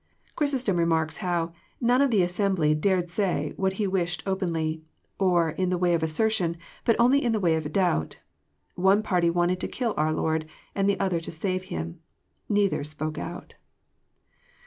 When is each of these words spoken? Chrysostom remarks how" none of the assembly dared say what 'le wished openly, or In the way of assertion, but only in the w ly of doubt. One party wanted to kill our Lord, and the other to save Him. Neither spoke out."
Chrysostom 0.35 0.77
remarks 0.77 1.17
how" 1.17 1.53
none 1.79 2.01
of 2.01 2.09
the 2.09 2.23
assembly 2.23 2.73
dared 2.73 3.07
say 3.07 3.53
what 3.55 3.79
'le 3.79 3.87
wished 3.91 4.23
openly, 4.25 4.81
or 5.19 5.51
In 5.51 5.69
the 5.69 5.77
way 5.77 5.93
of 5.93 6.01
assertion, 6.01 6.57
but 6.85 6.95
only 6.99 7.23
in 7.23 7.33
the 7.33 7.37
w 7.37 7.53
ly 7.53 7.57
of 7.59 7.71
doubt. 7.71 8.17
One 8.73 9.03
party 9.03 9.29
wanted 9.29 9.59
to 9.59 9.67
kill 9.67 9.93
our 9.97 10.11
Lord, 10.11 10.47
and 10.73 10.89
the 10.89 10.99
other 10.99 11.19
to 11.19 11.31
save 11.31 11.65
Him. 11.65 11.99
Neither 12.49 12.83
spoke 12.83 13.19
out." 13.19 13.53